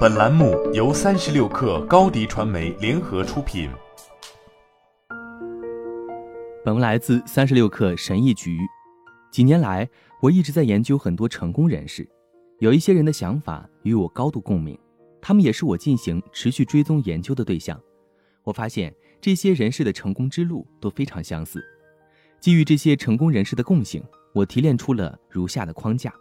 [0.00, 3.70] 本栏目由三十六氪高低传媒联合出品。
[6.62, 8.58] 本文来自三十六氪神译局。
[9.30, 9.88] 几年来，
[10.20, 12.06] 我一直在研究很多成功人士，
[12.58, 14.78] 有一些人的想法与我高度共鸣，
[15.20, 17.80] 他们也是我进行持续追踪研究的对象。
[18.42, 21.64] 我发现这些人士的成功之路都非常相似。
[22.38, 24.02] 基于这些成功人士的共性，
[24.34, 26.12] 我提炼出了如下的框架：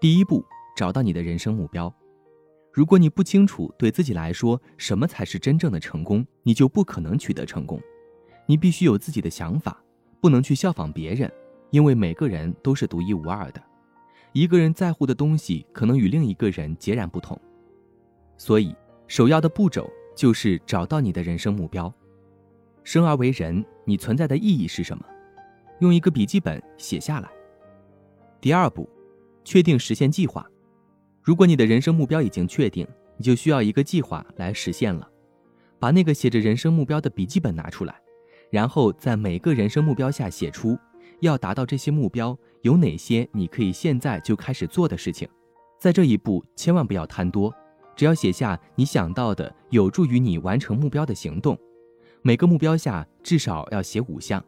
[0.00, 0.44] 第一步，
[0.76, 1.90] 找到你的人生目标。
[2.72, 7.80] 如果你不清楚对自己来说什么才是真正的成功，你就不可能取得成功。
[8.46, 9.82] 你必须有自己的想法，
[10.20, 11.30] 不能去效仿别人，
[11.70, 13.62] 因为每个人都是独一无二的。
[14.32, 17.38] 一个人在乎的东西可能与另一个人截然不同。
[18.36, 18.74] 所以，
[19.06, 21.92] 首要的步骤就是找到你的人生目标。
[22.84, 25.04] 生而为人，你存在的意义是什么？
[25.80, 27.28] 用一个笔记本写下来。
[28.40, 28.88] 第二步，
[29.44, 30.46] 确定实现计划。
[31.28, 35.06] 如果你的人生目标已经确定，你就需要一个计划来实现了。
[35.78, 37.94] 把那个写着人生目标的笔记本拿出来，
[38.50, 40.74] 然后在每个人生目标下写出
[41.20, 45.28] 要达到这些目标有哪些你可以现在就开始做的事情。
[45.78, 47.54] 在这一步千万不要贪多，
[47.94, 51.58] 只要写下你想到的有助于你完成目标的行动。
[52.22, 54.42] 每个目标下至少要写五项。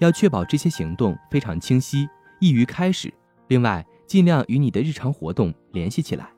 [0.00, 2.08] 要确保这些行动非常清晰，
[2.40, 3.14] 易于开始。
[3.46, 6.30] 另外，尽量与你的日常活动联系起来。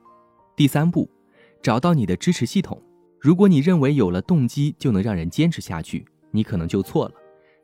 [0.56, 1.08] 第三步，
[1.62, 2.83] 找到你的支持系统。
[3.20, 7.14] 如果你认为有了动机就能让人坚持下去，你可能就错了。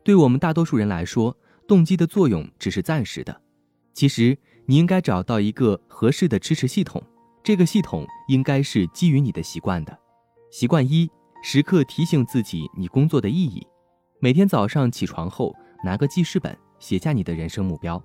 [0.03, 1.35] 对我们大多数人来说，
[1.67, 3.41] 动机的作用只是暂时的。
[3.93, 7.01] 其实，你应该找到一个合适的支持系统。
[7.43, 9.97] 这个系统应该是基于你的习惯的。
[10.51, 11.09] 习惯一：
[11.43, 13.65] 时刻提醒自己你工作的意义。
[14.19, 15.55] 每天早上起床后。
[15.83, 18.01] 拿个记事本，写下你的人生目标。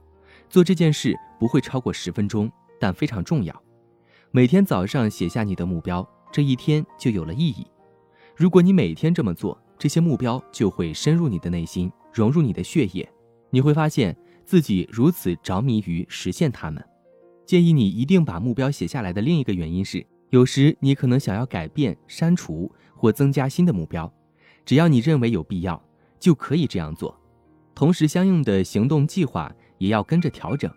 [0.51, 3.63] 做这件事不会超过十分钟，但非常重要。
[4.33, 7.65] 每天早上写下你的目标，这一天就有了意义。
[8.35, 13.09] 如果你每天这么做，这些目标就会深入你的内心，融入你的血液。
[13.51, 16.85] 你会发现自己如此着迷于实现它们。
[17.47, 24.13] 建议你一定把目标写下来的另一个原因是，有时你可能想要改变、删除或增加新的目标。
[24.65, 25.81] 只要你认为有必要，
[26.19, 27.17] 就可以这样做。
[27.75, 29.51] 同时，相应的行动计划
[29.81, 30.71] 也要跟着调整。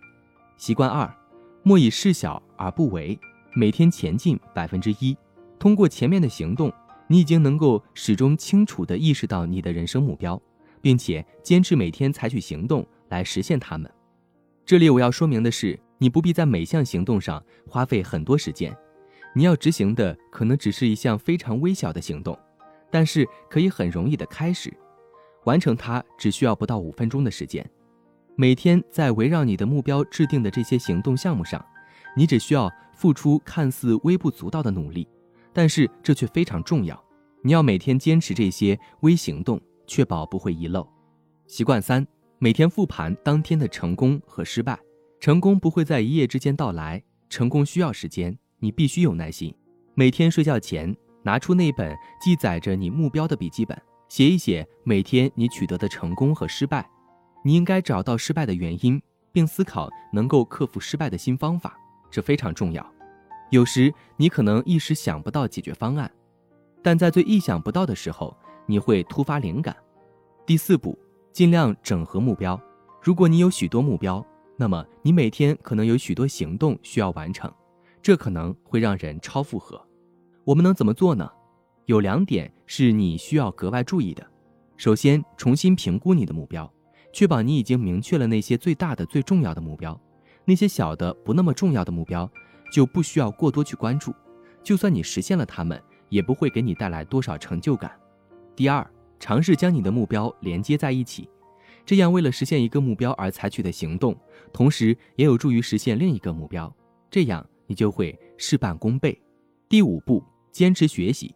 [0.58, 1.14] 习惯二，
[1.62, 3.20] 莫以事小而不为。
[3.54, 5.16] 每天前进百分之一。
[5.60, 6.74] 通过前面的行动，
[7.08, 10.42] 你已经能够始终清楚地意识到你的人生目标，
[10.82, 13.92] 并且坚持每天采取行动来实现它们。
[14.66, 18.76] 这里我要说明的是，你不必在每项行动上花费很多时间。
[19.36, 22.38] 你要执行的可能只是一项非常微小的行动，
[22.90, 24.74] 但是可以很容易的开始。
[25.44, 27.70] 完成它只需要不到五分钟的时间。
[28.36, 31.64] 每天在围绕你的目标制定的这些行动项目上，
[32.16, 35.08] 你只需要付出看似微不足道的努力，
[35.54, 37.02] 但是这却非常重要。
[37.44, 40.88] 你要每天坚持这些微行动，确保不会遗漏。
[41.46, 42.06] 习惯三：
[42.40, 44.80] 每天复盘当天的成功和失败。
[45.20, 49.54] 成功不会在一夜之间到来，成功需要时间，你必须有耐心。
[49.94, 53.80] 每天睡觉前，拿出那本记载着你目标的笔记本。
[54.10, 56.88] 写一写每天你取得的成功和失败，
[57.44, 61.78] 你应该找到失败的原因，并思考能够克服失败的新方法，
[62.10, 62.86] 这非常重要。
[63.50, 66.12] 有时你可能一时想不到解决方案，
[66.82, 69.76] 但在最意想不到的时候，你会突发灵感。
[70.46, 70.98] 第四步，
[71.32, 72.60] 尽量整合目标。
[73.02, 74.26] 如果你有许多目标，
[74.58, 77.54] 那么你每天可能有许多行动需要完成，
[78.02, 79.80] 这可能会让人超负荷。
[80.46, 81.30] 我们能怎么做呢？
[81.86, 84.26] 有两点是你需要格外注意的。
[84.78, 86.72] 首先，重新评估你的目标，
[87.14, 89.98] 确保你已经明确了那些最大的、最重要的目标。
[90.44, 92.30] 那些小的、不那么重要的目标，
[92.74, 94.14] 就不需要过多去关注。
[94.64, 97.92] 就算你实现了它们，也不会给你带来多少成就感。
[98.56, 98.86] 第二，
[99.20, 101.30] 尝试将你的目标连接在一起，
[101.86, 104.16] 这样为了实现一个目标而采取的行动，
[104.52, 106.74] 同时也有助于实现另一个目标。
[107.12, 109.18] 这样你就会事半功倍。
[109.70, 111.34] 第五步，坚持学习。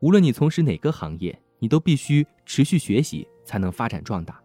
[0.00, 4.43] 无论你从事哪个行业，你都必须持续学习才能发展壮大。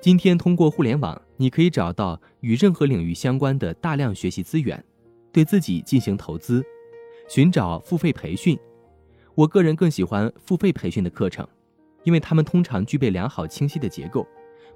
[0.00, 4.82] 今天通过互联网，你可以找到与任何领域相关的大量学习资源，
[5.30, 6.64] 对自己进行投资，
[7.28, 8.58] 寻找付费培训。
[9.34, 11.46] 我个人更喜欢付费培训的课程，
[12.02, 14.26] 因为他们通常具备良好清晰的结构。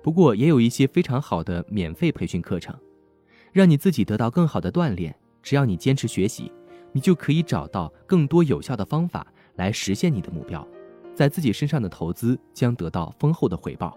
[0.03, 2.79] 不过也有一些非常好的免费培训课程，
[3.51, 5.17] 让你自己得到更好的锻炼。
[5.43, 6.53] 只要你坚持学习，
[6.93, 9.27] 你就可以找到更多有效的方法。
[9.57, 10.67] 来实现你的目标，
[11.15, 13.97] 在自己身上的投资将得到丰厚的回报。